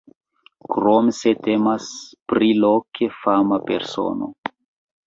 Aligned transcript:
Krom 0.75 1.11
se 1.17 1.33
temas 1.49 1.91
pri 2.35 2.51
loke 2.65 3.13
fama 3.21 3.63
persono. 3.71 4.35